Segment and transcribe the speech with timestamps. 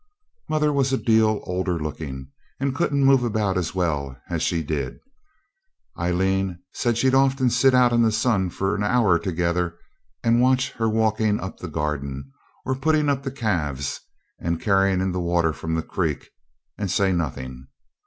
[0.49, 4.99] Mother was a deal older looking, and couldn't move about as well as she did.
[5.95, 9.77] Aileen said she'd often sit out in the sun for an hour together
[10.23, 12.31] and watch her walking up the garden,
[12.65, 13.99] or putting up the calves,
[14.39, 16.31] and carrying in the water from the creek,
[16.79, 17.67] and say nothing.